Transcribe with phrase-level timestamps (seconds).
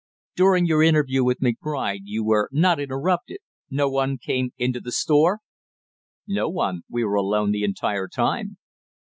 [0.35, 3.37] "During your interview with McBride you were not interrupted,
[3.69, 5.41] no one came into the store?"
[6.27, 8.57] "No one; we were alone the entire time."